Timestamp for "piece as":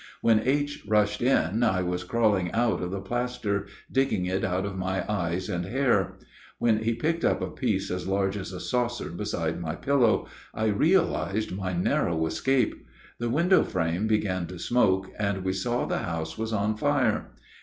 7.51-8.07